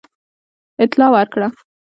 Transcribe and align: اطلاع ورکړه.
اطلاع 0.83 1.09
ورکړه. 1.15 1.47